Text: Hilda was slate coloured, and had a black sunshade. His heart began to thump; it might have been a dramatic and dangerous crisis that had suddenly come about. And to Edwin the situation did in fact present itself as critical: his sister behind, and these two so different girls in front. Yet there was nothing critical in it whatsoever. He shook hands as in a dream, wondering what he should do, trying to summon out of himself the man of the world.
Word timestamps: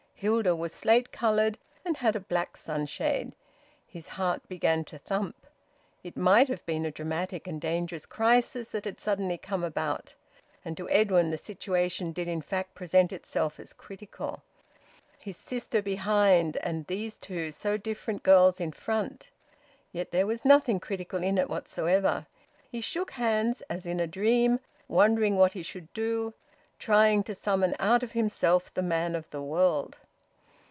Hilda 0.23 0.55
was 0.55 0.71
slate 0.71 1.11
coloured, 1.11 1.57
and 1.83 1.97
had 1.97 2.15
a 2.15 2.19
black 2.19 2.55
sunshade. 2.55 3.33
His 3.87 4.07
heart 4.21 4.47
began 4.47 4.83
to 4.83 4.99
thump; 4.99 5.47
it 6.03 6.15
might 6.15 6.47
have 6.47 6.63
been 6.67 6.85
a 6.85 6.91
dramatic 6.91 7.47
and 7.47 7.59
dangerous 7.59 8.05
crisis 8.05 8.69
that 8.69 8.85
had 8.85 8.99
suddenly 8.99 9.39
come 9.39 9.63
about. 9.63 10.13
And 10.63 10.77
to 10.77 10.87
Edwin 10.91 11.31
the 11.31 11.39
situation 11.39 12.11
did 12.11 12.27
in 12.27 12.43
fact 12.43 12.75
present 12.75 13.11
itself 13.11 13.59
as 13.59 13.73
critical: 13.73 14.43
his 15.17 15.37
sister 15.37 15.81
behind, 15.81 16.55
and 16.57 16.85
these 16.85 17.17
two 17.17 17.51
so 17.51 17.75
different 17.77 18.21
girls 18.21 18.61
in 18.61 18.71
front. 18.73 19.31
Yet 19.91 20.11
there 20.11 20.27
was 20.27 20.45
nothing 20.45 20.79
critical 20.79 21.23
in 21.23 21.39
it 21.39 21.49
whatsoever. 21.49 22.27
He 22.69 22.79
shook 22.79 23.09
hands 23.13 23.61
as 23.71 23.87
in 23.87 23.99
a 23.99 24.05
dream, 24.05 24.59
wondering 24.87 25.35
what 25.35 25.53
he 25.53 25.63
should 25.63 25.91
do, 25.93 26.35
trying 26.77 27.23
to 27.23 27.33
summon 27.33 27.73
out 27.79 28.03
of 28.03 28.11
himself 28.11 28.71
the 28.71 28.83
man 28.83 29.15
of 29.15 29.27
the 29.31 29.41
world. 29.41 29.97